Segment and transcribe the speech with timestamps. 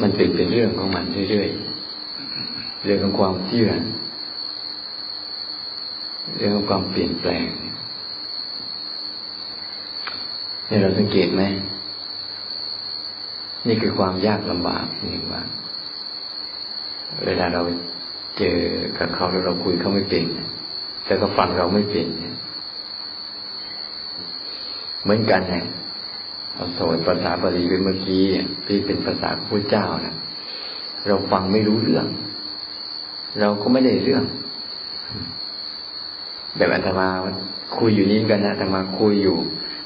[0.00, 3.70] มันเป็นเป็นเรื่องของมันเรื่อยๆ เรื่องของความเชื่อ
[6.36, 7.46] เรื่องของความเปลี่ยนแปลง
[10.68, 11.42] นี่เราสังเกตไหม
[13.66, 15.42] นี่คือความยากลำบากหนึ่งว่า
[17.26, 17.62] เวลาเรา
[18.38, 18.58] เจอ
[18.98, 20.24] กับเขาแล้วเราคุยเขาไม่เป็น
[21.04, 22.06] แต่ก็ฟังเราไม่เป็น
[25.02, 25.64] เหมือนกันนะ
[26.58, 28.24] เราสอนภาษาบาลีไปเมื่อกี้
[28.66, 30.16] ที่เป็นภาษาพระเจ้านะ
[31.06, 32.06] เราฟังไม่รู้เรื่อง
[33.40, 34.24] เราก็ไม่ได้เรื่อง
[36.56, 37.08] แบบอัตมา
[37.78, 39.36] คุยอยู่นี้กันนะอัตมาคุยอยู่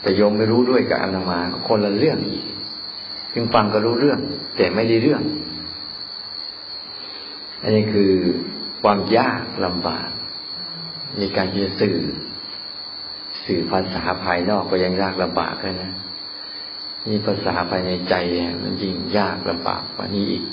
[0.03, 2.45] แต่โยมไม่รู้ด้วยกับอัตมาคนละเรื่องอีก
[3.35, 4.19] จึงฟังก็รู้เรื่อง
[4.57, 5.23] แต่ไม่ได้เรื่อง
[7.63, 8.13] อันนี้คือ
[8.83, 10.09] ความยากลำบาก
[11.19, 11.97] ในการที่จะสื่อ
[13.45, 15.93] สื่อภาษาภายนอกก็ยังยากลำบากเลยนะ
[17.09, 18.15] นี่ภาษาภายในใจ
[18.63, 20.45] มันยิ่งยากลำบากกว่านี้อีก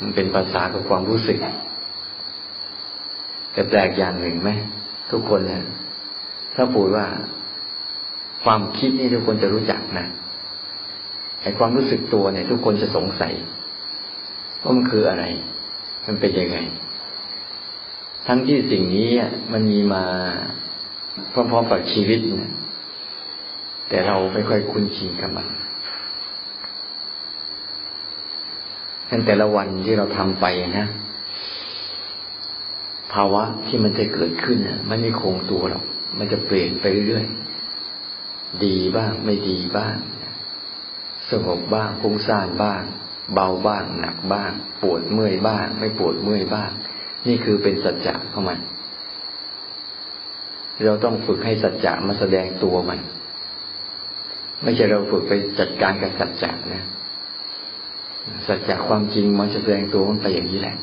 [0.00, 1.38] มันเป็นภาษาของความรู้สึก
[3.52, 4.50] แต่แปลกอย่างหนึ่งไหม
[5.10, 5.62] ทุกคนเนี่ย
[6.54, 7.06] ถ้าพูดว่า
[8.44, 10.06] ความคิดนี่ทุกคนจะรู้จักนะ
[11.42, 13.34] ไอ้ความรู้สึกตัวเนี่ย ทุกคนจะสงสัย
[14.62, 15.24] ว่ามันคืออะไร
[16.06, 16.58] มันเป็นยังไง
[18.26, 19.08] ทั้งที่สิ่งนี้
[19.52, 20.04] มันมีมา
[21.32, 22.52] พร้อมๆกับชีวิตเนี่ย
[23.88, 25.48] แต่เราไม่ค่อยคุ้นชินกับมัน
[29.10, 30.46] ทั้งแต่ละวันที่เราทำไป
[30.78, 30.86] นะ
[33.12, 35.84] ภาวะที่มันจะเกิดขึ้นมันไม่คงตัวหรอก
[36.18, 37.26] มันจะเปลี่ยนไปเรื่อย
[38.64, 39.96] ดีบ้าง ไม่ดีบ้าง
[41.30, 42.82] สงบบ้างฟุ้งซ่านบ้าง
[43.34, 46.70] เบาบ้าง หนักบ้าง ปวดเมื่อยบ้าง ไม่ปวดเมื่อยบ้าง
[47.26, 48.58] นี่คือเป็นสัจจะของมัน
[50.84, 53.00] เราต้องฝึกให้สัจจะมาแสดงตัวมัน
[54.62, 56.84] ไม่ใช่เราฝึกไปจัดการกับสัจจะนะ
[58.46, 60.76] สัจจะความจริงมันจะแสดงตัวมันไปอย่างนี้แหละ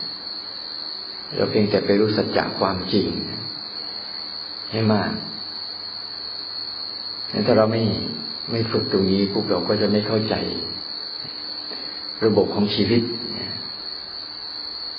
[1.36, 3.08] เราเพียงแต่ไปรู้สัจจะความจริง
[4.72, 5.12] ให้มาก
[7.48, 7.84] ถ้าเราไม่
[8.52, 10.36] ไม่ฝึกตรงนี้พวกเราก็จะไม่เข้าใจ
[12.26, 13.02] ระบบของชีวิต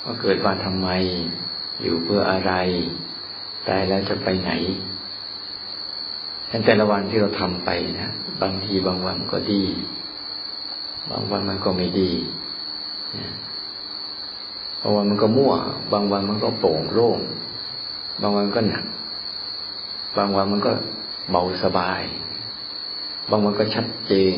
[0.03, 0.89] ว่าเกิดมาทำไม
[1.81, 2.53] อยู่เพื่ออะไร
[3.67, 4.51] ตายแล้วจะไปไหน
[6.65, 7.69] แต่ละวันที่เราทำไป
[7.99, 8.09] นะ
[8.41, 9.63] บางทีบางวันก็ดี
[11.11, 12.11] บางวันมันก็ไม่ดี
[14.81, 15.53] บางวันมันก็มั่ว
[15.93, 17.19] บางวันมันก็โปร่งโล่ง
[18.21, 18.85] บางวันก็หนัก
[20.17, 20.71] บางวันมันก็
[21.29, 22.01] เบาสบาย
[23.29, 24.37] บางวันก็ชัดเจน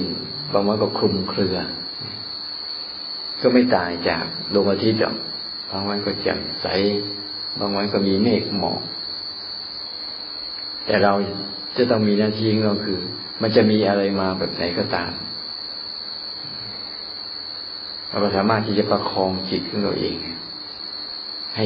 [0.54, 1.58] บางวันก็คลุมเครือ
[3.42, 5.00] ก็ไม่ต่างจากดวงอาทิตย์
[5.72, 6.68] บางวันก็แจ่มใส
[7.60, 8.82] บางวันก็มีเมฆหมอก
[10.86, 11.14] แต่เรา
[11.76, 13.00] จะต้องมีหน้าที่ก็คือ
[13.42, 15.12] มันจะมีอะไรมาแบบไหนก็ตาม
[18.10, 20.18] เราสามารถที่จะประคองจิตของเราเอง
[21.58, 21.66] ให้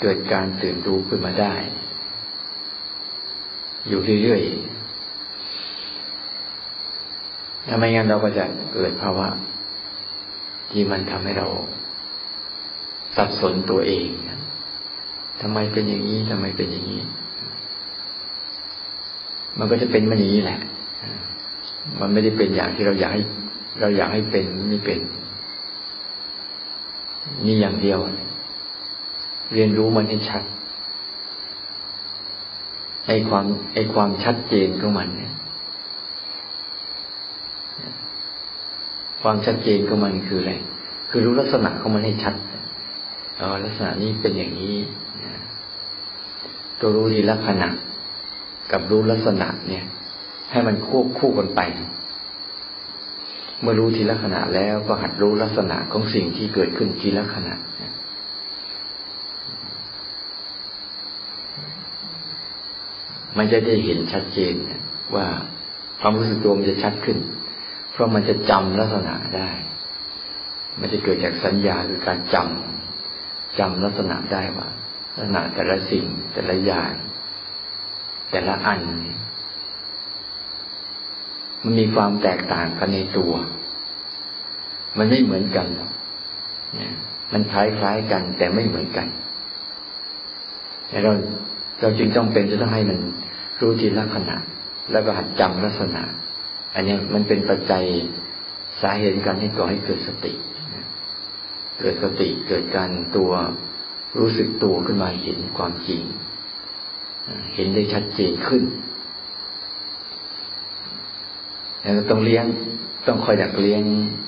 [0.00, 1.54] เกิดการตื่นรู้ขึ้นมาได้
[3.88, 8.44] อยู่เรื่อยๆถ้าไม่งั้นเราก็จะ
[8.74, 9.28] เกิดภาวะ
[10.70, 11.48] ที่มันทำให้เรา
[13.16, 14.08] สับสนตัวเอง
[15.40, 17.02] ทำไมเป็นอย่างนี้ทำไมเป็นอย่างนี้
[19.58, 20.58] มันก็จะเป็นมันอย่างนี้แหละ
[22.00, 23.22] มันไม่ได้เป็นอย่างที่เราอยากให้
[23.80, 24.98] เราอยากให้เป็นไม่เป็น
[27.44, 27.98] นี่อย่างเดียว
[29.54, 30.42] เรียนรู้มันให้ชัด
[33.06, 33.44] ไอ้ความ
[33.74, 35.32] ไอ้ความชัดเจนของมันเนี่ย
[39.22, 40.52] ความชัดเจนของมันคืออะไร
[41.10, 42.34] คือรู้ลักษณะของมันให้ชัด
[43.40, 44.74] อ๋อลักษณะนี้เป็นอย่างนี้
[46.80, 47.68] ตัวรู้ทีละขณะ
[48.70, 49.84] กับรู้ลักษณะเนี่ย
[50.50, 51.60] ให้มันควบคู่กันไป
[53.60, 57.54] เมื่อรู้ทีละขณะแล้วก็หัดรู้ลักษณะของสิ่งที่เกิดขึ้นทีละขณะ
[63.38, 64.54] มันจะได้เห็นชัดเจน
[65.14, 65.26] ว่า
[66.00, 67.18] ความรู้สึกตัวมันจะชัดขึ้น
[67.92, 69.50] เพราะมันจะจำลักษณะได้
[70.80, 74.68] มันจะเกิดจากสัญญาคือการจำจำลักษณะได้ว่า
[75.16, 76.92] ลักษณะแต่ละสิ่งแต่ละอย่าง
[78.30, 78.80] แต่ละอัน
[81.62, 83.32] มันมีความแตกต่างกันในตัว
[84.98, 85.66] มันไม่เหมือนกัน
[87.32, 89.06] มันคล้ายคล้ายกัน แต่ไม่เหมือนกัน
[90.88, 91.12] แต่เรา
[91.80, 92.98] เราจึงต้องเป็นจะต้องให้มัน
[93.60, 94.36] รู้ทีละขณะ
[94.92, 96.02] แล้วก็หัดจำลักษณะ
[96.74, 97.84] อันนี้มันเป็นปัจจัย
[98.82, 100.32] สาเหตุการให้ก่อให้เกิดสติ
[101.80, 103.30] เกิดสติเกิดการตัว
[104.18, 106.02] รู้สึกตัวขึ้นมาเห็นความจริง
[107.54, 108.62] เห็นได้ชัดเจนขึ้น
[111.80, 112.44] แล้วต้องเลี้ยง
[113.06, 113.82] ต้องคอยดักเลี้ยง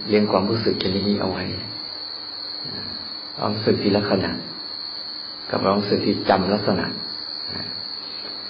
[0.08, 1.44] เลี้ยงความรู้สึกชนิดนี้เอาไว้
[3.36, 4.30] ความรู้สึกที่ลักษณะ
[5.50, 6.86] กับความรู้สึกที่จำลักษณะ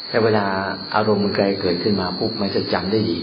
[0.08, 0.44] แต่เวลา
[0.94, 3.18] อารมณ์มันไกลเกิดขึ้นมาปุ๊บมันจะจำได้ดี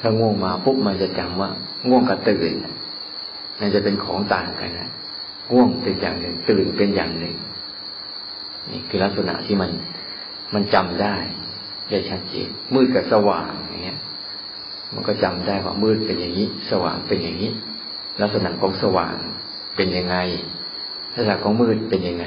[0.00, 1.50] ถ้าง่วงมาปุ๊บมันจะจำว่า
[1.88, 2.54] ง่วงกับตื่น
[3.60, 4.90] มันจะเป็นของต่างกันนะ
[5.52, 7.34] ง่วงเป็นอย่างหนึ่งตื่นเป็นอย่างหนึ่ง
[8.70, 9.70] นี่คือลักษณะที่มัน
[10.54, 11.16] มันจำได้
[11.90, 13.98] ได้ชัดเจนมืดกับสว่างอย่างเงี้ย
[14.94, 17.50] มันก็จำได้ว่ามืดเป็นอย่างนี้ สว่างเป็นอย่างนี้
[18.20, 19.14] ลักษณะของสว่าง
[19.76, 20.16] เป็นยังไง
[21.12, 22.26] ลักษณะของมืดเป็นยังไง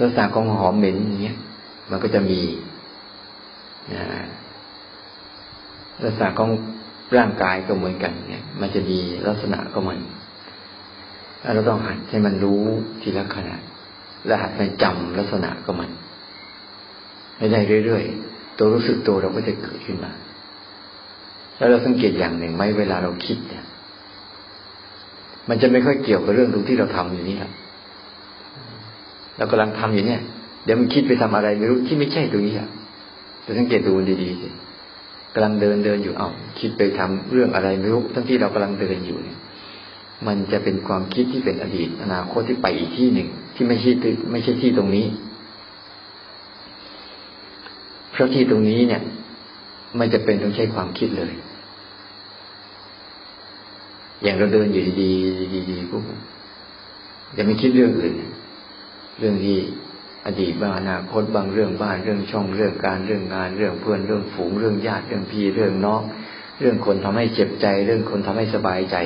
[0.00, 1.38] ลักษณะของหอมเหม็นอย่างเงี้ย
[1.90, 2.40] มันก็จะมี
[3.94, 4.04] นะ
[6.02, 6.50] ลักษณะของ
[7.16, 9.98] ร่างกายก็เหมือนกันเนี่ย มันจะมีลักษณะก็มัน
[11.54, 12.62] เราต้องหัดให้มันรู้
[13.02, 13.56] ทีละขณะ
[14.26, 15.90] และหัดมันจำลักษณะก็มัน
[17.36, 20.12] ไม่ได้เรื่อยๆ ตัวรู้สึกตัวเราก็จะเกิดขึ้นมา
[21.56, 23.64] แล้วเราสังเกตอย่างหนึ่งไหมเวลาเราคิดเนี่ย
[25.48, 27.52] มันจะไม่ค่อยเกี่ยวกับเรื่องตรงที่เราทำอยู่นี่ครับ
[29.36, 30.20] เรากำลังทำอยู่เนี่ย
[30.64, 32.70] เดี๋ยวมันคิดไปทำอะไรไม่รู้ที่ไม่ใช่ตรงนี้ครับ
[33.44, 33.92] จะสังเกตดู
[34.22, 34.48] ดีๆสิ
[35.34, 36.28] กำลังเดินเดินอยู่เอา
[36.60, 39.38] คิดไปทำเรื่องอะไรไม่รู้ทั้งที่เรากำลังเดินอยู่เนี่ย
[40.26, 43.90] มันจะเป็นความคิดที่เป็นอดีต อนาคตที่ไปอีกที่หนึ่ง ที่ไม่ใช่
[44.32, 45.06] ไม่ใช่ที่ตรงนี้
[48.12, 49.02] เพราะที่ตรงนี้เนี่ย
[49.98, 51.32] มันจะเป็นต้องใช้ความคิดเลย
[54.22, 56.02] อย่างเราเดินอยู่ดีๆดีๆปุ๊บ
[57.36, 58.14] จะไม่คิดเรื่องอื่น
[59.18, 59.58] เรื่องที่
[60.26, 66.02] อดีตบ้างอนาคตบางเรื่องบ้านเรื่องช่องเรื่องการเรื่องงานเรื่องเพื่อนเรื่องฝูงเรื่องญาติเรื่องพี่เรื่องน้อง
[66.60, 68.96] เรื่องคนทำให้เจ็บใจ เรื่องคนทำให้สบายใจ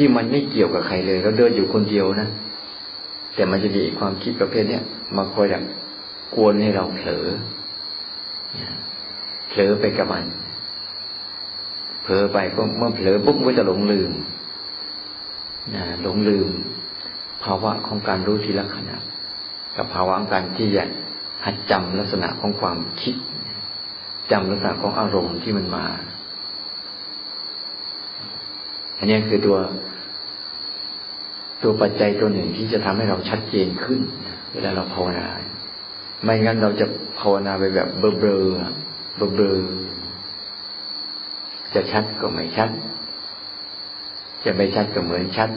[0.00, 2.28] ที่มันไม่เกี่ยวกับใครเลยเราเดินอยู่คนเดียวนะ
[3.34, 4.82] แต่มันจะมีความคิดประเภทเนี้ย
[5.16, 5.62] มาคอยแบบ
[6.34, 7.26] กวนให้เราเผลอ
[9.48, 10.24] เผลอไปกับมัน
[12.02, 14.12] เผลอไปก็เมื่อเผลอปุ๊บก็จะหลงลืม
[15.74, 16.48] นะหลงลืม
[17.44, 18.96] ภาวะของการรู้ทีละขณะ
[19.76, 20.84] กับภาวะของการที่จะ
[21.44, 23.14] หัดจำลักษณะของความคิด
[24.32, 25.86] จำลักษณะของอารมณ์ที่มันมา
[28.98, 29.58] อันนี้คือตัว
[31.62, 34.00] ตัวปัจจัยตัวหนึ่งที่จะทำให้เราชัดเจนขึ้น
[34.52, 35.28] เวลาเราภาวนา
[36.22, 36.86] ไม่งั้นเราจะ
[37.20, 38.28] ภาวนาไปแบบเบลอเบล
[39.24, 39.58] อเบลอ
[41.74, 42.70] จะชัดก็ไม่ชัด
[44.44, 45.50] จะไม่ชัดก็เหมือนชัด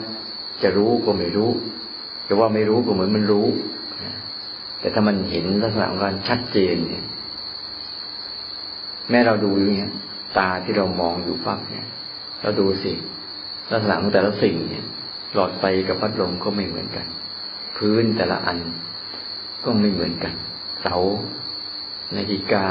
[0.62, 1.50] จะรู้ก็ไม่รู้
[2.26, 3.46] จะว่าไม่รู้ก็เหมือนมันรู้
[4.80, 7.04] แต่ถ้ามันเห็นลักษณะของการชัดเจนเนี่ย
[9.10, 9.92] แม้เราดูอย่างเงี้ย
[10.38, 11.88] ตาที่เรามองอยู่ปั๊บเนี่ย
[12.42, 12.92] เราดูสิ
[13.72, 14.84] ลักษณะของแต่ละสิ่งเนี่ย
[15.34, 17.06] หลอดไฟกับพัดลมก็ไม่เหมือนกัน
[17.76, 18.58] พื้นแต่ละอัน
[19.64, 20.34] ก็ไม่เหมือนกัน
[20.80, 20.96] เสา
[22.16, 22.66] นาฬิกา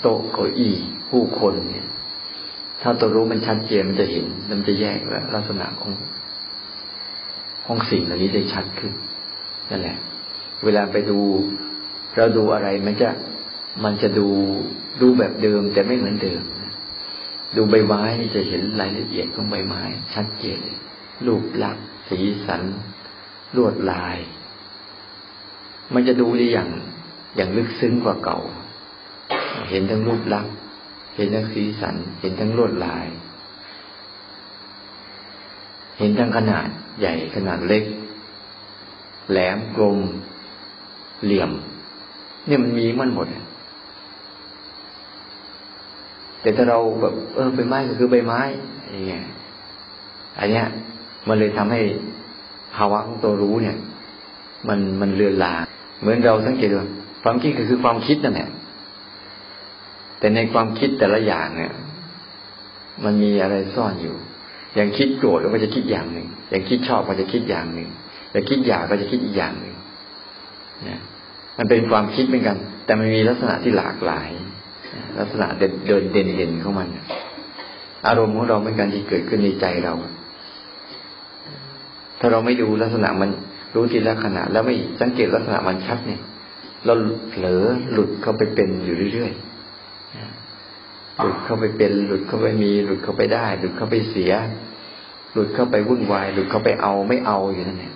[0.00, 0.74] โต๊ะเก้าอี้
[1.10, 1.86] ผู้คนเนี่ย
[2.82, 5.92] ถ้าตัวรู้มันชัดเจนมันจะเห็น มันจะแยกแล้วลักษณะของ
[7.64, 8.92] ของสิ่งเหล่านี้ได้ชัดขึ้น
[9.70, 9.96] นั่นแหละ
[10.64, 11.18] เวลาไปดู
[12.16, 13.08] เราดูอะไรมันจะ
[13.84, 14.28] มันจะดู
[15.00, 16.42] ดูแบบเดิมแต่ไม่เหมือนเดิม
[17.56, 19.82] ดูใบไม้นี่จะเห็นรายละเอียดของใบไม้
[20.14, 20.60] ชัดเจน
[21.26, 22.62] รูปลักษณ์สีสัน
[23.56, 24.16] ลวดลาย
[25.94, 26.70] มันจะดูได้อย่าง
[27.36, 28.40] อย่างลึกซึ้งกว่าเก่า
[29.70, 30.54] เห็นทั้งรูปลักษณ์
[31.16, 33.06] เห็นทั้งสีสัน เห็นทั้งลวดลาย
[35.98, 36.68] เห็นทั้งขนาด
[37.00, 37.84] ใหญ่ขนาดเล็ก
[39.30, 39.98] แหลมกลม
[41.24, 41.50] เหลี่ยม
[42.46, 43.26] เนี่ยมันมีมันหมด
[46.42, 48.40] แต่ถ้าเราแบบเออใบไม้ก็คือใบไม้
[48.90, 49.22] อย่างเงี้ย
[50.38, 50.66] อันเนี้ย
[51.28, 51.80] มันเลยทำให้
[52.74, 53.76] ภาวะของตัวรู้เนี่ย
[54.68, 55.62] มันมันเลือนลาง
[56.00, 56.76] เหมือนเราสังเกตดู
[57.22, 58.48] ความคิดก็คือความคิดนั่นแหละ
[60.18, 61.72] แต่ในความคิดแต่ละอย่างเนี่ย
[63.04, 64.16] มันมีอะไรซ่อนอยู่
[64.74, 67.88] อย่างคิดโกรธก็จะคิดอย่างหนึ่งอย่างคิดชอบก็จะคิดอย่างหนึ่ง
[68.30, 69.74] แต่างคิดอยากก็จะคิดอีกอย่างหนึ่ง
[70.88, 71.00] นะ
[71.58, 74.28] มันเป็นความคิดเหมือนกัน แต่มันมีลักษณะที่หลากหลาย
[75.18, 76.88] ลักษณะเด่นเดินเด่นเด่นของมัน
[78.06, 79.94] อารมณ์ของเราเป็นการที่เกิดขึ้นในใจเรา
[82.20, 83.30] ถ้าเราไม่ดูลักษณะมัน
[83.74, 86.22] รู้ทีละขณะ แล้วไม่สังเกตลักษณะมันชัดเนี่ย
[86.84, 86.94] เรา
[87.28, 94.32] เผลอหลุดเข้าไปเป็นอยู่เรื่อยๆหลุดเข้าไปเป็น หลุดเข้าไปมี หลุดเข้าไปได้ หลุดเข้าไปเสีย
[95.32, 97.92] หลุดเข้าไปวุ่นวาย หลุดเข้าไปเอาไม่เอาอยู่นั่นแหละ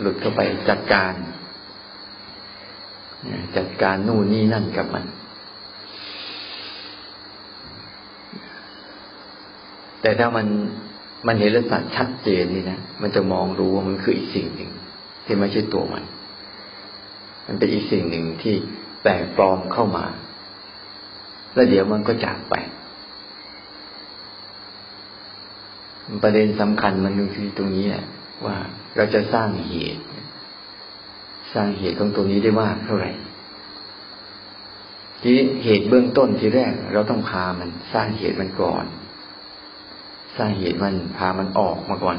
[0.00, 1.14] หลุดเข้าไปจัดการ
[3.56, 5.04] จัดการนู่นนี่นั่นกับมัน
[10.04, 10.46] แต่ถ้ามัน
[11.26, 14.70] มันเห็นลักษณะชัดเจนนี่นะมันจะมองรู้ว่ามันคืออีกสิ่งหนึ่ง
[15.24, 16.04] ที่ไม่ใช่ตัวมัน
[17.46, 18.54] มันเป็นอีกสิ่งหนึ่งที่
[19.02, 20.06] แปลกปลอมเข้ามา
[21.54, 22.54] แล้วเดี๋ยวมันก็จากไป
[26.22, 28.04] ประเด็นสำคัญมันอยู่ที่ตรงนี้แหละ
[28.46, 28.56] ว่า
[28.96, 30.02] เราจะสร้างเหตุ
[31.54, 33.12] สร้างเหตุของตัวนี้ได้มากเท่าไหร่
[35.22, 35.32] ที
[35.64, 38.86] เหตุเบื้องต้นที่แรก เราต้องพามันสร้างเหตุมันก่อน
[40.36, 42.18] สาเหตุมันพามันออกมาก่อน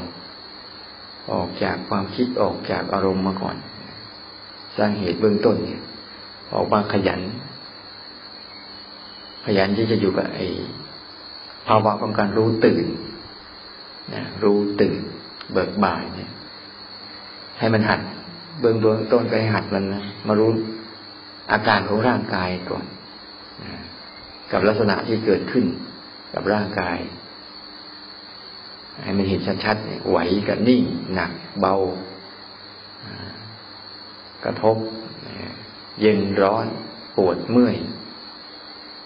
[1.32, 3.56] ออกจากความคิดออกจากอารมณ์มาก่อน
[4.76, 5.82] สร้างเหตุเบื้องต้นเนี่ย
[6.54, 7.20] ออกมาขยัน
[9.46, 10.46] ขยันที่จะอยู่กับไอ้
[11.66, 12.86] ภาวะของการรู้ตื่น
[14.14, 15.00] นะรู้ตื่น
[15.52, 16.32] เบิกบานเนี่ย
[17.58, 18.00] ให้มันหัด
[18.60, 20.50] เบื้องเบื้องต้นก็ให้หัดมันนะมารู้
[21.52, 22.84] อาการของร่างกายก่อน
[23.62, 23.70] นะ
[24.52, 25.64] กับลักษณะที่เกิดขึ้น
[26.34, 26.98] กับร่างกาย
[29.02, 30.82] ให้มันเห็นชัดๆไหวกับนิ่ง
[31.14, 31.74] หนักเบา
[34.44, 34.76] กระทบ
[36.00, 36.66] เย็นร้อน
[37.16, 37.76] ปวดเมื่อย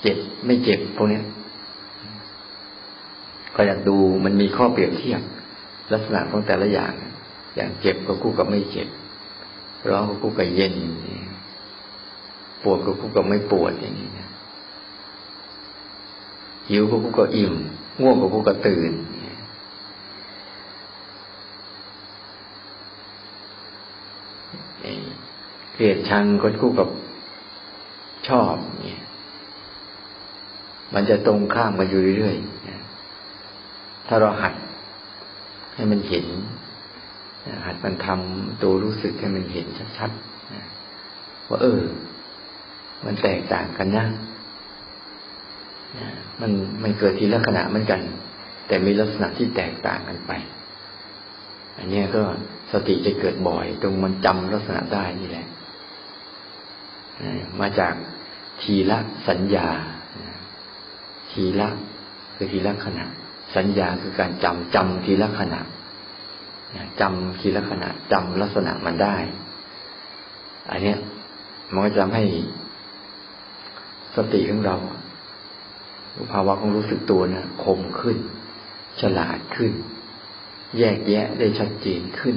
[0.03, 1.21] เจ็บไม่เจ็บพวกนี้
[3.55, 5.23] ก็อยากดูมันมีข้อเปรียบเทียบ
[5.93, 6.93] ลักษณะของแต่ละอย่าง
[7.57, 8.89] อย่างเจ็บก็คู่กับไม่เจ็บ
[9.89, 10.75] ร้อนก็คู่กับเย็น
[12.63, 14.09] ปวดก็คู่กับไม่ปวดอย่างนี้
[16.69, 17.55] หิวก็คู่กับอิ่ม
[18.01, 18.93] ง่วงก็คู่กับตื่น
[25.81, 26.89] เกลียดชังก็คู่กับ
[28.29, 29.03] ชอบเนี่ย
[30.95, 34.55] มันจะตรงข้ามกันอยู่เรื่อยๆถ้าเราหัด
[35.75, 36.27] ให้มันเห็น
[37.67, 39.67] หัดมันทำตัวรู้สึกให้มันเห็น
[39.99, 41.81] ชัดๆว่าเออ
[43.05, 44.07] มันแตกต่างกันนะ
[46.41, 48.01] มันมันเกิดทีละขณะเหมือนกัน
[48.67, 50.33] แต่มีลักษณะที่แตกต่างกันไป
[51.79, 52.23] อันนี้ก็
[52.73, 55.47] สติจะเกิดบ่อย ตรงมันจำลักษณะได้นี่แหละ
[57.61, 57.95] มาจาก
[58.63, 58.99] ทีละ
[59.29, 59.69] สัญญา
[61.33, 61.69] ทีละ
[62.37, 63.05] คือทีละขณะ
[63.57, 65.61] สัญญาคือการจำจำทีละขณะ
[67.01, 69.17] จำทีละขณะจำลักษณะมันได้
[70.71, 70.99] อันเนี้ย
[71.73, 72.25] มันก็จะทำให้
[74.17, 74.77] สติของเรา
[76.33, 78.19] ภาวะของรู้สึกตัวนะคมขึ้น
[79.01, 79.73] ฉลาดขึ้น
[80.79, 82.37] แยกแยะได้ชัดเจนขึ้น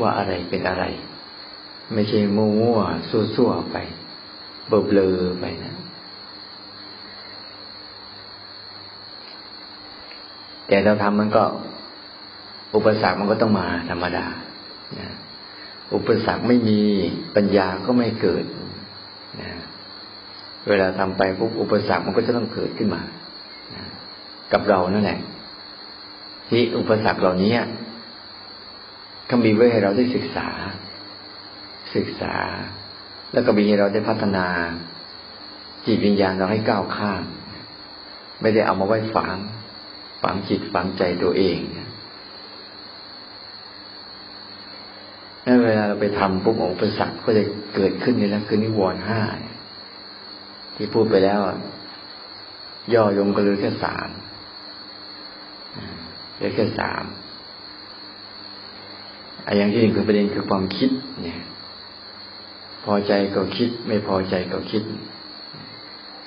[0.00, 0.84] ว่าอะไรเป็นอะไร
[1.92, 3.76] ไม่ใช่มั่วๆซั่วๆไป
[4.66, 5.74] เบลอๆไปนะ
[10.68, 11.44] แต่เราทำมันก็
[12.74, 14.26] อุปสรรคมันก็ต้องมาธรรมดา
[15.00, 15.08] นะ
[15.94, 16.80] อุปสรรคไม่มี
[17.36, 18.44] ปัญญาก็ไม่เกิด
[19.40, 19.50] นะ
[20.68, 23.02] เวลาทำไปปุ๊บอุปสรรคมันก็จะต้องเกิดขึ้นมา
[23.74, 23.84] นะ
[24.52, 25.20] กับเรานั่นแหละ
[26.48, 27.52] ที่อุปสรรคเหล่านี้
[29.26, 30.48] เขามีไว้ให้เราได้ศึกษา
[31.96, 32.34] ศึกษา
[33.32, 34.46] แล้วก็มีให้เราได้พัฒนา
[35.86, 37.24] จิตวิญญาณเราให้ก้าวข้าม
[38.40, 39.36] ไม่ได้เอามาไว้ฝัง
[40.22, 41.58] ฝังจิตฝังใจตัวเอง
[45.46, 49.20] นั่นเวลาเราไปทำปุ๊บอุปสรรคก็จะเกิดขึ้นนี่แหละคือนิวรณ์ห้า
[50.76, 51.40] ที่พูดไปแล้ว
[52.94, 54.08] ย่อยงก็เหลือแค่สาม
[56.34, 57.04] เหลือแค่สาม
[59.46, 60.90] ออย่างที่หนึ่งคือประเด็นคือความคิด
[61.22, 61.40] เนี่ย
[62.84, 64.82] พอใจก็คิด ไม่พอใจก็คิด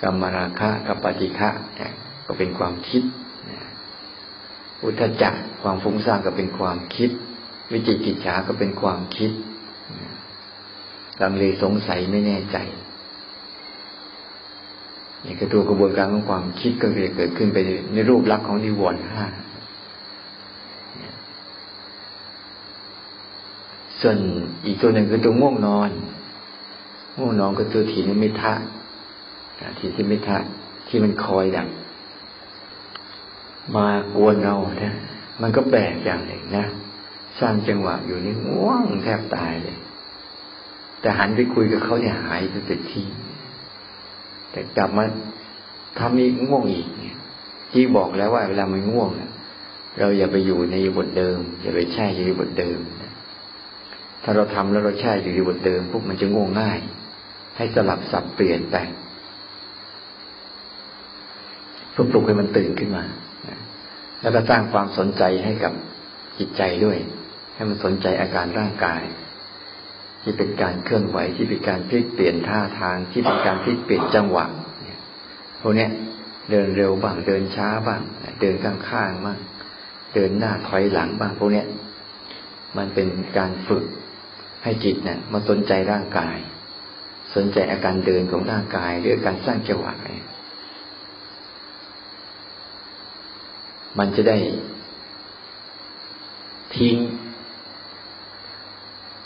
[0.01, 1.93] กรรมราคะกับปฏิฆะเนี่ย
[2.25, 3.03] ก็เป็นความคิด
[4.83, 7.09] อุทจักความฟุ้งซ่านก็เป็นความคิด
[7.71, 9.31] วิจิกิจฉาก็เป็นความคิด
[11.21, 12.57] ลังเลสงสัยไม่แน่ใจ
[15.25, 17.57] นี่คือตัวกระบวนการของความคิดก็จะเกิดขึ้นไป
[17.93, 19.27] ในรูปลักษณ์ของนิวรณ์ห้า
[24.01, 24.17] ส่วน
[24.65, 25.91] อีกตัวหนึ่งคือตัวง่วงนอน
[27.17, 28.53] ง่วงนอนก็ตัวถีนิมิทะ
[29.79, 30.37] ถีนิมิทะ
[30.87, 31.69] ที่มันคอยดัง
[33.75, 34.93] มากวนเรานะ
[35.41, 36.65] มันก็แปลกอย่างหนึ่งนะ
[37.39, 39.77] สร้างจังหวะอยู่นี่ง่วงแทบตายเลย
[41.01, 43.05] แต่หันไปคุยกับเขาเนี่ยหายไปเต็มที่
[44.51, 45.05] แต่กลับมา
[45.99, 47.17] ทำอีกง่วงอีกเนี่ย
[47.71, 49.09] ที่บอกแล้วว่าเวลามันง่วง
[49.99, 52.79] เราอย่าไปอยู่ในบทเดิม อย่าไปแช่อยู่ในบทเดิม
[54.23, 56.79] ถ้าเราทำแล้วเราแช่อยู่ในบทเดิมปุ๊บมันจะง่วงง่าย
[57.57, 58.77] ให้สลับสับเปลี่ยนไป
[61.91, 63.03] เพื่อปลุกให้มันตื่นขึ้นมา
[64.21, 65.73] แล้วก็สร้างความสนใจให้กับ
[66.39, 66.97] จิตใจด้วย
[67.55, 69.01] ให้มันสนใจอาการร่างกาย
[70.21, 74.45] ที่เป็นการเคลื่อนไหวที่เป็นการพลิกเปลี่ยนท่าทางที่เป็นการพลิกเปลี่ยนจังหวะ
[75.61, 75.87] พวกนี้
[76.51, 78.01] เดินเร็วบ้างเดินช้าบ้าง
[78.41, 79.37] เดินข้างๆบ้าง
[80.13, 81.63] เดินหน้าถอยหลังบ้างพวกนี้
[82.77, 83.83] มันเป็นการฝึก
[84.63, 86.37] ให้จิตเนะี่ยมาสนใจร่างกาย
[87.43, 89.93] นใจอาการเดินของร่างกายหรือการสร้างจังหวะ
[93.99, 94.37] มันจะได้
[96.75, 96.95] ทิ้ง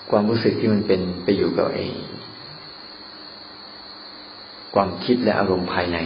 [0.09, 1.93] ความรู้สึกที่มันเป็นไปอยู่กับเอง
[4.75, 5.99] ความคิดและอารมณ์ภายใน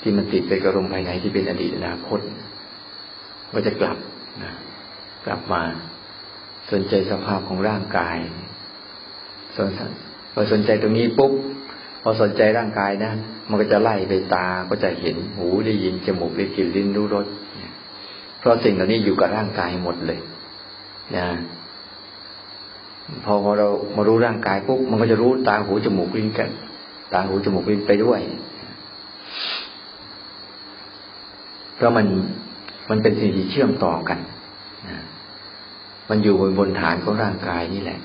[0.00, 2.20] ที่มันติดไปกับอารมณ์ภายในที่เป็นอดีตอนาคต
[3.52, 3.96] ก็จะกลับ
[4.42, 4.52] นะ
[5.26, 5.62] กลับมา
[6.70, 8.16] สนใจสภาพของร่างกาย
[9.56, 9.68] สน
[10.40, 11.32] อสนใจตรงนี้ปุ๊บ
[12.02, 13.12] พอสนใจร่างกายนะ
[13.48, 17.26] มันก็จะไล่ไปตาก็จะเห็นหูได้ยินจมูกได้กลิ่นลิ้นรู้รส
[18.38, 20.18] เพราะสิ่งเหล่านี้อยู่กับร่างกายหมดเลย
[21.16, 21.26] นะ
[23.24, 26.50] พอเรามารู้ร่างกายปุ๊บมันก็จะรู้ตาหูจมูกลิ้นกัน
[27.12, 28.20] ตาหูจมูกลิ้นไปด้วย
[31.76, 32.06] เพราะมัน
[32.90, 34.18] มันเป็นสิ่งที่เชื่อมต่อกัน
[36.08, 38.00] มันอยู่บนบนฐานของร่างกายนี่แหละ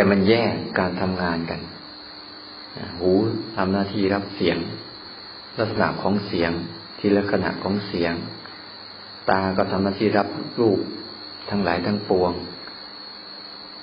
[0.00, 1.60] แต่มันแยกการทำงานกัน
[2.98, 3.10] หู
[3.56, 4.58] ทำหน้าที่รับเสียง
[5.58, 6.50] ลักษณะของเสียง
[6.98, 8.12] ที่ลักษณะของเสียง
[9.30, 10.28] ตาก็ทำหน้าที่รับ
[10.60, 10.80] รูป
[11.50, 12.32] ทั้งหลายทั้งปวง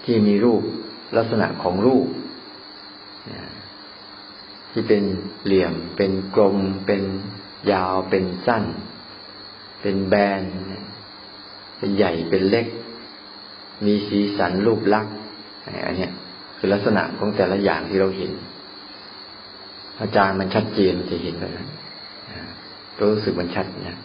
[0.04, 0.64] ที่มีรูป
[1.18, 2.08] ลักษณะของรูป
[4.72, 5.04] ที่เป็น
[5.46, 7.04] เหลี่ยม เป็นกลม เป็น
[7.72, 8.64] ยาว เป็นสั้น
[9.82, 10.42] เป็นแบน
[11.78, 12.68] เป็นใหญ่เป็นเล็ก
[13.86, 15.17] มีสีสันรูปลักษณ
[15.86, 16.08] อันนี้
[16.58, 18.32] คือลักษณะของแต่ละอย่างที่เราเห็น
[20.02, 21.68] อาจารย์มันชัดเจนมันจะเห็นแบบนั้น
[23.00, 23.98] รู้สึกมันชัดนะ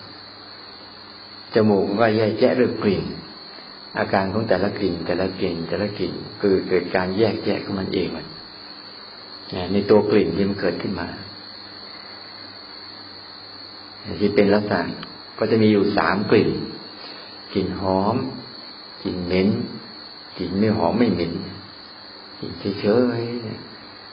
[1.55, 3.03] จมูกก็แยกแยะเรื่องกลิ่น
[3.99, 8.27] อาการของแต่ละกลิ่น แต่ละกลิ่น แต่ละกลิ่น คือเกิดการแยกแยะของมันเองมัน
[9.73, 11.09] ในตัวกลิ่นที่มันเกิดขึ้นมา
[14.21, 14.81] ที่เป็นลักษณะ
[15.39, 16.51] ก็จะมีอยู่สามกลิ่น
[17.53, 18.17] กลิ่นหอม
[19.03, 19.49] กลิ่นเหม็น
[20.39, 21.33] กลิ่นไม่หอมไม่เหม็น
[22.61, 22.87] เฉ
[23.19, 23.43] ยๆ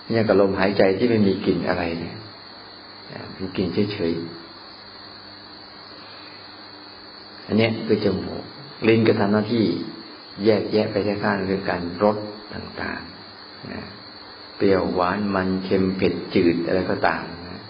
[0.10, 2.18] เนี่ยกับลมหายใจที่ไม่มีกลิ่นอะไรเนี่ย
[3.34, 4.24] เป็นกลิ่นเฉยๆ
[7.48, 8.44] อันนี้คือจมูก
[8.88, 9.66] ลิ้นก็ทำหน้าที่
[10.46, 12.18] แยกแยะไปข้างๆเรื่องการรส
[12.54, 13.82] ต่างๆนะ
[14.56, 17.62] เปรี้ยวหวานมันเค็มเผ็ดจืดอะไรก็ตามนะ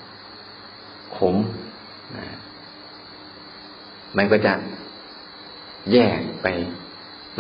[1.18, 1.36] ขม
[2.18, 2.26] นะ
[4.18, 4.54] มันก็จะ
[5.92, 6.48] แยกไป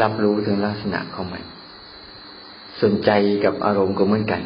[0.01, 1.43] รับรู้ถึงลักษณะของมัน
[2.81, 3.11] สนใจ
[3.45, 4.41] กับอารมณ์ก็เหมือนกัน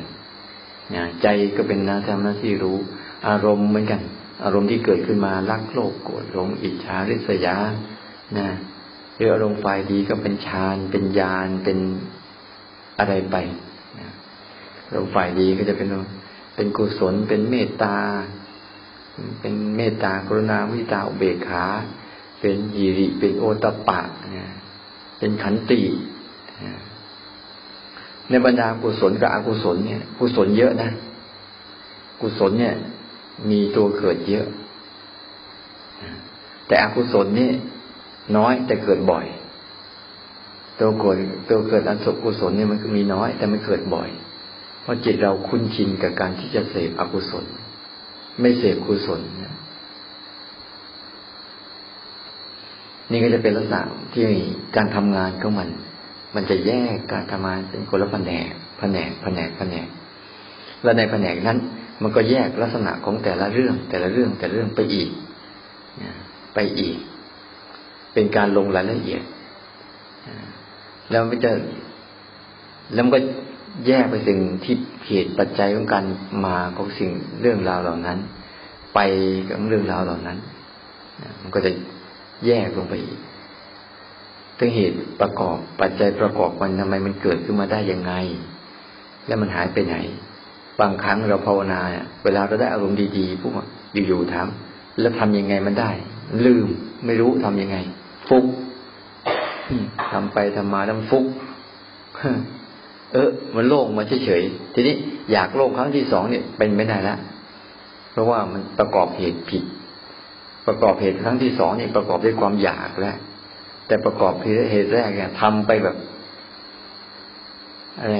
[0.96, 2.78] นะใจก็เป็นนาทำหน้าที่รู้
[3.28, 4.02] อารมณ์เหมือนกัน
[4.44, 7.58] อารมณ์ที่เกิดขึ้นมารักโลภโกรธหลงอิจฉาริษยา
[8.38, 8.50] นะ
[9.16, 11.78] หรืออารมณ์ฝ่ายดีก็เป็นฌานเป็นญาณเป็น
[13.00, 13.36] อะไรไป
[14.00, 14.10] นะ
[14.88, 15.88] อารมณ์ฝ่ายดีก็จะเป็น
[16.56, 17.98] เป็นกุศลเป็นเมตตา
[19.40, 21.66] เป็นเมตตากรุณาวิตาอุเบกขา
[22.40, 24.00] เป็นยีริเป็นโอตปะ
[24.36, 24.52] นี่ย
[25.18, 25.82] เป็นขันติ
[28.30, 30.90] ในบรรดากุศลกับอกุศลเนี่ย กุศลเยอะนะ
[32.22, 32.76] กุศลเนี่ย
[33.50, 34.48] มีตัวเกิดเยอะ
[36.68, 37.50] แต่อกุศลนี่
[38.38, 39.26] น้อยแต่เกิดบ่อย
[40.80, 41.18] ตัวเกิด
[41.50, 44.10] ตัวเกิดอันศกุศลเนี่ยมันมีน้อย แต่มันเกิดบ่อย
[44.82, 47.46] เพราะจิตเราคุ้นชินกับการที่จะเสพอกุศล
[48.40, 49.54] ไม่เสพกุศลนะ
[53.12, 53.82] นี่ก็จะเป็นลักษณะ
[54.14, 54.24] ที่
[54.76, 55.70] การทำงานของมัน
[56.36, 59.88] มันจะแยกการทำงานเป็นคนละแผนกแผนกแผนกแผนก
[60.84, 61.58] และในแผนกนั้น
[62.02, 65.10] มันก็แยกลักษณะของแต่ละเรื่อง แต่ละเรื่องแต่ละเรื่องไปอีก
[66.54, 66.98] ไปอีก
[68.14, 69.24] เป็นการลงรายละเอียด
[71.10, 71.52] แล้วมันจะ
[72.94, 73.20] แล้วมันก็
[73.88, 74.76] แยกไปถึงที่
[75.08, 76.06] เหตุปัจจัยของการ
[76.46, 77.10] มาของสิ่ง
[77.42, 78.18] เรื่องราวเหล่านั้น
[78.96, 79.00] ไป
[79.50, 80.38] กับเรื่องราวเหล่านั้น
[81.42, 81.72] มันก็จะ
[82.46, 83.20] แยกลงไปอีก
[84.60, 88.14] ถึงเหตุประกอบปัจจัยประกอบมันทำไมมันเกิดขึ้นมาได้ยังไง
[89.28, 89.96] แล้วมันหายไปไหน
[90.82, 91.82] บางครั้งเราภาวนา
[92.24, 93.54] เวลาเราได้อารมณ์ดีๆพวก
[94.08, 94.48] อยู่ๆถาม
[95.00, 95.92] แล้วทำยังไงมันได้
[96.46, 96.68] ลืม
[97.06, 97.78] ไม่รู้ทํำยังไง
[98.30, 98.46] ฟุก
[100.12, 101.26] ทำไปทำมาแล้วฟุก
[103.14, 104.96] เออ มันโล่งมาเฉยๆทีนี้
[105.32, 107.18] อยากโล่งครั้งที่สองเนี่ยเป็นไม่ได้แล้ว
[108.12, 109.64] เพราะว่ามันประกอบเหตุผิด
[110.68, 113.18] ประกอบเหตุครั้งที่สองเนี่ยประกอบด้วยความอยากแล้ว
[113.88, 114.34] แต่ประกอบ
[114.72, 115.96] เหตุแรกเนี่ยทำไปแบบ
[118.02, 118.18] อะไร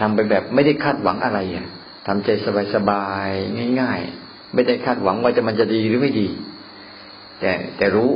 [0.00, 1.66] ทำไปแบบไม่ได้คาดหวังอะไรอะ
[2.06, 2.30] ทำใจ
[2.74, 6.28] สบายๆง่าย ๆ ไม่ได้คาดหวังว่าจะมันจะดีหรือไม่ดี
[7.40, 8.10] แต่แต่รู้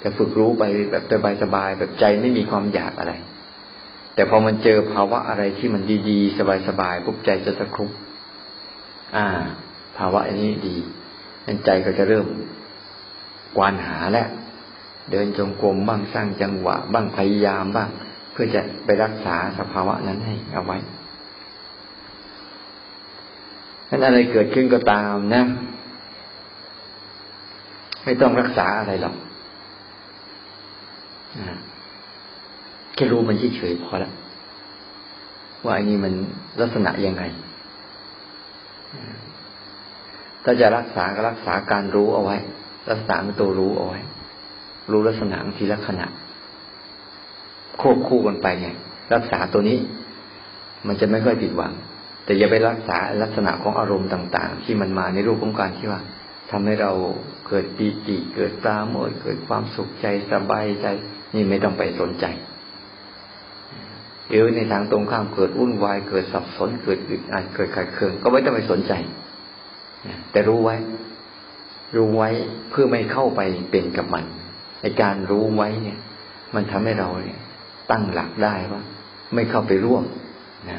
[0.00, 1.04] แต่ฝึกรู้ไปแบบ
[1.42, 3.12] สบายๆแบบใจไม่มีความอยากอะไร
[4.14, 6.38] แต่พอมันเจอภาวะอะไรที่มันดีๆ
[6.68, 7.90] สบายๆปุ๊บใจจะตะครุบ
[9.16, 9.26] อ่า
[9.98, 10.76] ภาวะอันนี้ดี
[11.46, 12.26] นั่นใจก็จะเริ่ม
[13.56, 14.28] กวานหาแล้ว
[15.10, 17.88] เดินจงกรมบ้างสร้างจังหวะ บ้างพยายามบ้าง
[18.32, 20.78] เพื่อจะไปรักษาสภาวะนั้นให้เอาไว้
[23.88, 25.42] นั้นอะไรเกิดขึ้นก็ตามนะ
[28.04, 29.14] ไม่ต้องรักษาอะไรหรอก
[32.94, 34.12] แค่รู้มันเฉยๆพอแล้ว
[35.64, 36.12] ว่าอันนี้มัน
[36.60, 37.22] ลักษณะยังไง
[40.44, 42.36] ถ้าจะรักษาก็รักษาการรู้เอาไว้
[42.90, 44.00] รักษาตัวรู้เอาไว้
[44.90, 46.06] รู้ลักษณะทีละขณะ
[47.80, 48.68] ควบคู่กันไปไง
[49.14, 49.78] รักษาตัวนี้
[50.86, 51.72] มันจะไม่ค่อยผิดหวัง
[52.24, 56.00] แต่อย่าไปรักษาลักษณะของอารมณ์ต่าง ๆ ที่มันมาในรูปของการที่ว่า
[56.50, 56.92] ทำให้เรา
[57.48, 60.86] เกิดปีติเกิดปราโมทเกิดความสุขใจสบายใจ
[61.34, 62.26] นี่ไม่ต้องไปสนใจ
[64.28, 68.92] หรือในทางตรงข้ามเกิดวุ่นวายเกิดสับสนเกิดอึดอัดเกิดขัดเคืองก็ไม่ต้องไปสนใจ
[70.30, 70.76] แต่รู้ไว้
[71.96, 72.30] รู้ไว้
[72.70, 74.24] เพื่อไม่เข้าไปเป็นกับมัน
[74.82, 75.98] ในการรู้ไว้เนี่ย
[76.54, 77.40] มันทำให้เราเนี่ย
[77.90, 78.82] ตั้งหลักได้ว่า
[79.34, 80.04] ไม่เข้าไปร่วม
[80.70, 80.78] นะ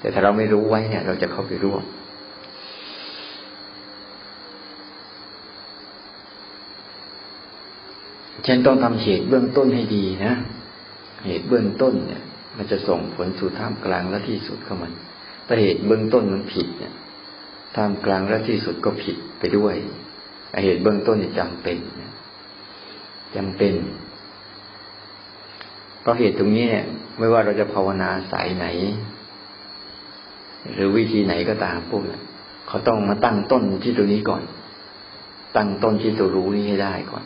[0.00, 1.82] แต่ถ้าเราไม่รู้ไว้เนี่ย เราจะเข้าไปร่วม
[8.46, 10.34] ฉันต้องทำเหตุเบื้องต้นให้ดีนะ
[11.26, 12.22] เหตุเบื้องต้นเนี่ย
[12.56, 14.92] มันจะส่งผลสู่ท่ามกลางและที่สุดของมัน
[15.46, 16.94] ถ้าเหตุเบื้องต้นมันผิดเนี่ย
[17.76, 19.74] ท่ามกลางและที่สุดก็ผิดไปด้วย
[20.64, 21.76] เหตุเบื้องต้นนี่จำเป็น
[23.36, 23.74] จำเป็น
[26.00, 26.86] เพราะเหตุตรงนี้เนี่ย
[27.18, 28.66] ไม่ว่าเราจะภาวนาสายไหน
[30.74, 32.22] หรือวิธีไหนก็ตามพวกนั้น
[32.68, 34.42] เขาต้องมาตั้งต้นที่ตัวนี้ก่อน
[35.56, 37.24] ตั้งต้นที่ตัวรู้นี้ให้ได้ก่อน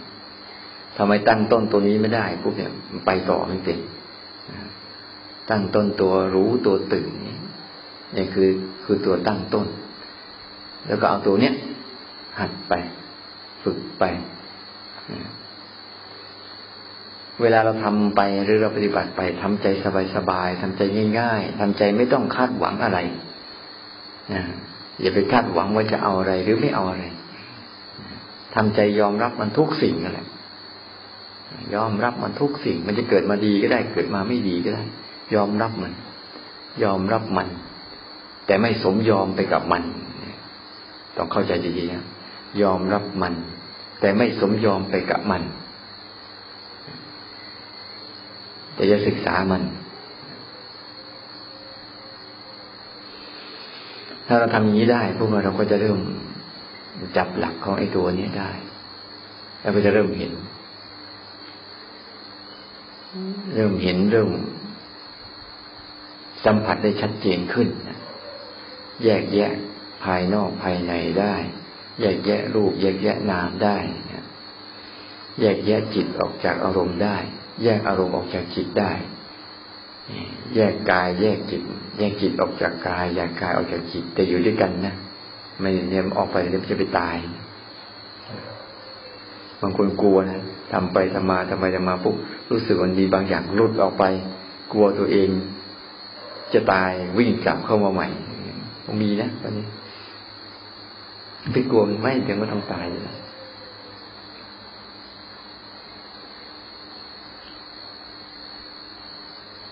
[0.97, 3.79] ทำไมตั้งต้นตัวนี้ไม่ได้พวกเนี่ยมันไปต่อไม่เป็น
[5.51, 7.37] ตั้งต้นตัวรู้ตัวตื่นนี่
[8.17, 8.51] นี่คือ
[8.85, 9.67] คือตัวตั้งต้น
[10.87, 11.55] แล้วก็เอาตัวเนี้ย
[12.39, 12.73] หัดไป
[13.63, 14.05] ฝึกไป
[17.43, 19.67] เวลาเราทำไปหรือเราปฏิบัติไปทำใจ
[20.17, 20.83] สบายๆทำใจ
[21.19, 22.99] ง่าย ๆทำใจไม่ต้องคาดหวังอะไร
[24.33, 24.43] นะ
[25.01, 27.05] อย่าไปคาดหวังว่าจะเอาอะไรหรือไม่เอาอะไร
[28.55, 30.27] ทำใจยอมรับมันทุกสิ่งนั่นแหละ
[31.75, 34.83] ยอมรับมันทุกสิ่ง มันจะเกิดมาดีก็ได้ เกิดมาไม่ดีก็ได้
[35.35, 35.93] ยอมรับมัน
[36.85, 37.49] ยอมรับมัน
[38.47, 39.83] แต่ไม่สมยอมไปกับมัน
[41.17, 42.05] ต้องเข้าใจดีๆนะ
[42.63, 43.35] ยอมรับมัน
[44.01, 45.43] แต่ไม่สมยอมไปกับมัน
[48.75, 49.63] แต่จะศึกษามัน
[54.27, 55.99] ถ้าเราทำอย่างนี้ได้พวกเราเราก็จะเริ่ม
[57.17, 58.51] จับหลักของไอ้ตัวนี้ได้
[59.61, 60.33] แล้วก็จะเริ่มเห็น
[63.55, 64.31] เริ่มเห็นเริ่ม
[66.45, 67.69] สัมผัสได้ชัดเจนขึ้น
[69.05, 69.53] แยกแยะ
[70.05, 71.35] ภายนอกภายในได้
[72.01, 73.77] แยกแยะรูป แยกแยะนามได้
[75.41, 77.17] แยกแยะจิตออกจากอารมณ์ได้
[77.63, 78.93] แยกอารมณ์ออกจากจิตได้
[80.55, 81.63] แยกกายแยกจิต
[81.99, 84.95] แยกจิตออกจากกายแยกกายออกจากจิตแต่อยู่ด้วยกันนะ
[85.61, 87.17] ไม่เนี่ยออกไปแล้วจะไปตาย
[89.63, 92.17] บางคนกลัวนะทำไปทำมาทำไปทำมาปุ๊บ
[92.51, 94.05] รู้สึกมันมีบางอย่างลุดออกไป
[94.73, 95.29] กลัวตัวเอง
[96.53, 98.09] จะตายวิ่งกลับเข้ามาใหม่
[99.03, 99.67] มีนะตอนนี้
[101.53, 102.97] ไปกลัวไม่ถึงว่าต้องตายเล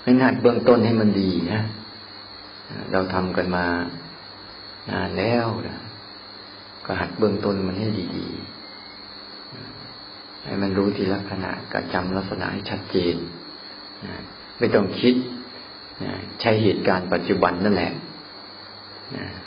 [0.02, 1.60] ยให้หัดเบื้องต้นให้มันดีนะ
[2.92, 3.64] เราทำกันมา
[4.90, 5.78] นานแล้วนะ
[6.86, 13.14] ก็หัดเบื้องต้นมันให้ดีๆให้มันรู้ทีละขณะกระจำลักษณะให้ชัดเจน
[14.58, 15.14] ไม่ต้องคิด
[16.40, 17.92] ใช้เหตุการณ์ปัจจุบันนั่นแหละ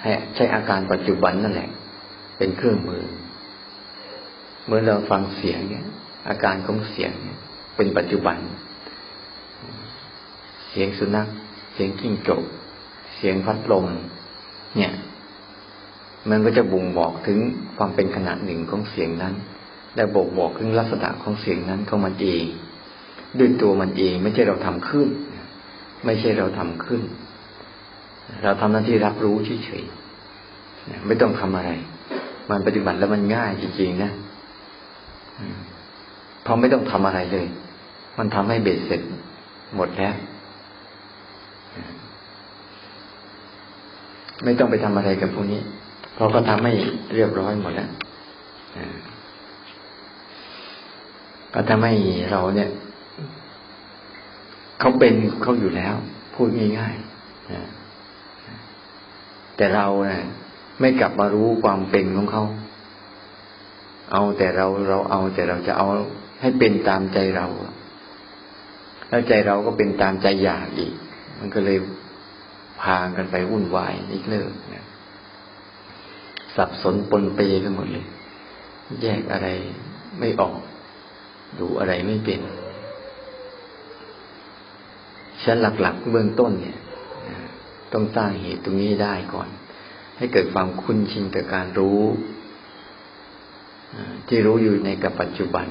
[0.02, 1.70] ให้ใช้อาการปัจจุบันนั่นแหละ
[2.38, 3.04] เป็นเครื่องมือ
[4.66, 5.86] เมื่อเราฟังเสียงเนี่ย
[6.30, 7.38] อาการของเสียงเนี่ย
[7.76, 11.28] เป็นปัจจุบันเสียงสุนัข
[11.74, 12.42] เสียงกิ้งจก
[13.18, 13.86] เสียงพัดลม
[14.76, 14.92] เนี่ย
[16.30, 17.38] มันก็จะบ่งบอกถึง
[17.78, 19.34] ความเป็นขนาดหนึ่งของเสียงนั้น
[19.96, 22.44] และบอกบอกถึงลักษณะของเสียงนั้นของมันเอง
[23.40, 25.08] ด้วยตัวมันเองไม่ใช่เราทำขึ้น
[26.06, 27.02] ไม่ใช่เราทำขึ้น
[28.44, 29.36] เราทำหน้าที่รับรู้
[29.66, 31.72] เฉยๆไม่ต้องทำอะไร
[32.50, 34.12] มันปฏิบัติแล้วมันง่ายจริงๆนะ
[36.44, 37.46] เพราะไม่ต้องทำอะไรเลย
[38.18, 39.02] มันทำให้เบ็ดเสร็จ
[39.76, 40.14] หมดแล้ว
[44.44, 45.62] ไม่ต้องไปทำอะไรกับพวกนี้
[46.14, 46.74] เพราะก็ทำให้
[47.16, 47.90] เรียบร้อยหมดแล้ว
[51.54, 51.94] ก็ทำให้
[52.32, 52.70] เราเนี่ย
[54.80, 55.96] เขาเป็นเขาอยู่แล้ว
[56.36, 60.24] พูดง่ายๆแต่เราเนี่ย
[60.80, 62.44] ไม่กลับมารู้ความเป็นของเขา
[64.12, 65.88] เอาแต่เราเราเอาแต่เราจะเอา
[66.42, 67.48] ให้เป็นตามใจเรา
[69.10, 70.94] แล้วใจเราก็เป็นตามใจอยากอีก
[71.40, 71.78] มันก็เลย
[72.82, 74.86] พากันไปวุ่นวายอีกเลิกนะ
[76.56, 78.06] สับสนปนเปกันหมดเลย
[79.02, 79.48] แยกอะไร
[80.20, 80.56] ไม่ออก
[81.60, 82.40] ดูอะไรไม่เป็น
[85.44, 86.80] ชั้นหลักๆเบื้องต้นเนี่ย
[87.94, 89.50] ต้องสร้างเหตุตรงนี้ได้ก่อน
[90.18, 92.02] ให้เกิดความคุ้นชินกับการรู้
[94.28, 95.68] ที่รู้อยู่ในกับปัจจุบัน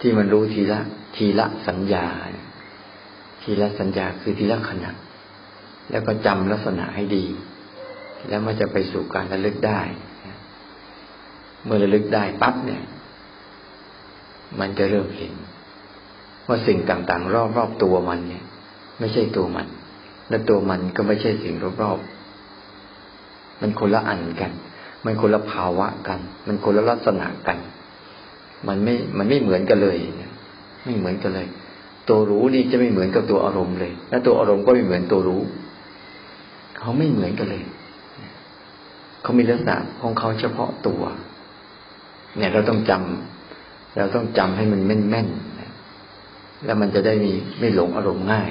[0.00, 0.80] ที่มันรู้ทีละ
[1.16, 2.06] ทีละสัญญา
[3.50, 4.90] ทีละสัญญาคือทีละขณะ
[5.90, 7.24] แล้วก็จำลักษณะให้ดี
[8.28, 9.80] แล้วมันจะไปสู่การระลึกได้
[11.64, 12.82] เมื่อระลึกได้ปั๊บเนี่ย
[14.60, 15.32] มันจะเริ่มเห็น
[16.48, 18.44] ว่าสิ่งต่างๆ รอบๆตัวมันเนี่ย
[18.98, 19.66] ไม่ใช่ตัวมัน
[20.28, 24.52] และตัวมันก็ไม่ใช่สิ่งรอบๆมันคนละอันกัน
[25.04, 27.58] มันคนละภาวะกัน มันคนละลักษณะกัน
[28.68, 29.98] มันไม่ มันไม่เหมือนกันเลย
[30.84, 31.48] ไม่เหมือนกันเลย
[32.08, 35.42] ตัวรู้นี่จะไม่เหมือนกับตัวอารมณ์เลย และตัวอารมณ์ก็ไม่เหมือนตัวรู้
[36.78, 37.64] เขาไม่เหมือนกันเลย
[39.22, 41.02] เขามีลักษณะของเขาเฉพาะตัว
[42.36, 45.28] เนี่ยเราต้องจำเราต้องจำให้มันแม่นแม่น
[46.64, 48.50] แล้วมันจะได้มีไม่หลงอารมณ์ง่าย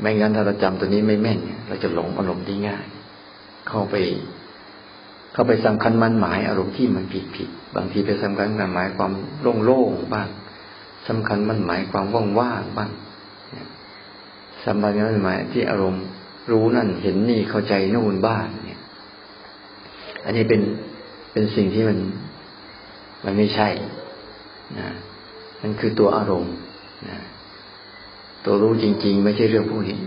[0.00, 2.84] ไม่งั้นถ้าเราจำตัวนี้ไม่แม่น เราจะหลงอารมณ์ได้ง่าย
[3.68, 3.94] เข้าไป
[5.32, 9.12] เข้าไปสำคัญมันหมายอารมณ์ที่มันผิดผิดบางทีไปสำคัญมันหมายความ
[9.64, 10.28] โล่งๆบ้าง
[11.08, 12.06] สำคัญมันหมายความ
[12.38, 12.90] ว่างๆบ้าง
[14.64, 16.04] สำคัญมันหมายที่อารมณ์
[16.50, 18.80] รู้นั่นเห็นนี่เข้าใจนู่นบ้างเนี่ย
[20.24, 20.62] อันนี้เป็น
[21.32, 21.98] เป็นสิ่งที่มัน
[23.24, 23.68] มันไม่ใช่
[24.78, 24.88] นะ
[25.62, 26.54] มันคือตัวอารมณ์
[27.08, 27.18] นะ
[28.44, 29.98] ตัวรู้จริง ๆ ไม่ใช่เรื่องพวกนี้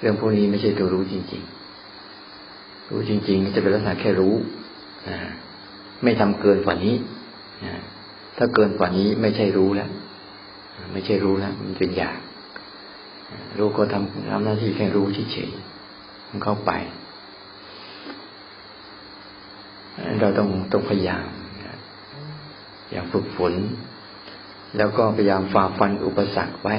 [0.00, 1.42] เรื่องพวกนี้ไม่ใช่ตัวรู้จริง
[2.16, 4.34] ๆ รู้จริงๆจะเป็นลักษณะแค่รู้
[5.08, 5.18] นะ
[6.02, 6.94] ไม่ทำเกินกว่านี้
[7.64, 7.74] นะ
[8.38, 9.90] ถ้าเกินกว่านี้ไม่ใช่รู้แล้ว
[10.92, 12.16] ไม่ใช่รู้แล้วมันเป็นอยาก
[13.58, 16.70] รู้ก็ทำทำหน้าที่แค่รู้เฉยๆมันเข้าไป
[20.20, 21.26] เราต้องต้องพยายาม
[22.90, 23.54] อยากฝึกฝน
[24.76, 26.74] แล้วก็พยายามฝ่าฟันอุปสรรคไว้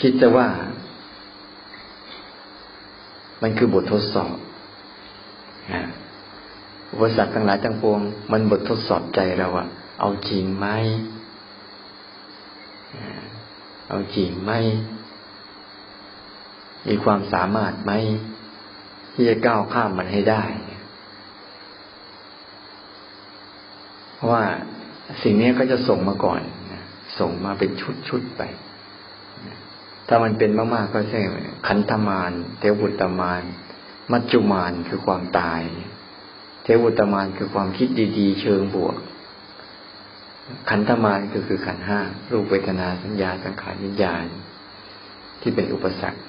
[0.00, 0.48] คิดจะว่า
[3.42, 4.34] มันคือบททดสอบ
[6.92, 8.00] อุปสรรคทั้งหลายทั้งปวง
[8.32, 9.66] มันบททดสอบใจเราอะ
[10.00, 10.66] เอาจริงไหม
[13.86, 14.52] เอาจริงไหม
[16.88, 17.92] มีความสามารถไหม
[19.12, 20.44] ที่จะก้าวข้ามมันให้ได้
[24.14, 24.44] เพราะว่า
[25.22, 26.40] สิ่งนี้ก็จะส่งมาก่อน
[27.18, 27.70] ส่งมาเป็น
[28.08, 28.42] ชุดๆไป
[30.08, 31.20] ถ้ามันเป็นมากๆก็ใช่
[31.66, 33.42] ขันธมารเทวุตมาร
[34.12, 35.62] มัจจุมารคือความตาย
[36.62, 38.96] เทวุตมารคือความคิดดี ๆ เชิงบวก
[40.70, 44.24] ขันธมารก็คือขันห้ารูปเวทนาสัญญาสังขารวิญญาณ
[45.40, 46.20] ที่เป็นอุปสรรค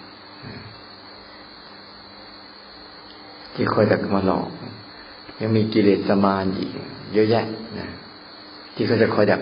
[3.53, 4.49] ที่คอยดักมาหลอก
[5.39, 6.71] ยังมีกิเลสมารอีก
[7.13, 7.45] เยอะแยะ
[7.79, 7.87] นะ
[8.75, 9.41] ที่เขาจะคอยดัก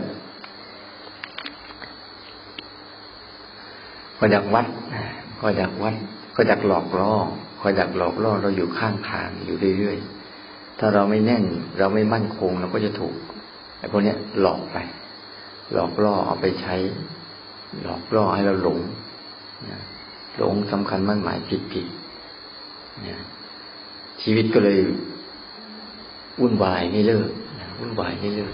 [4.18, 4.68] คอยดักวัด
[5.40, 5.96] คอยดักวัด
[6.36, 7.14] คอยดักหลอกล่อ
[7.62, 11.44] คอยดักหลอกล่อเราอยู่ข้างทางอยู่เรื่อยๆถ้าเราไม่แน่น
[11.78, 13.16] เราไม่มั่นคงเราก็จะถูก
[13.78, 14.78] ไอ้พวกนี้หลอกไป
[15.74, 16.76] หลอกล่อเอาไปใช้
[17.84, 18.80] หลอกล่อให้เราหลง
[20.38, 21.88] หลงสำคัญมั่นหมายผิดผิด
[24.22, 24.80] ชีวิตก็เลย
[26.40, 27.30] วุ่นวายไม่เลิก
[27.80, 28.54] วุ่นวายไม่เลิก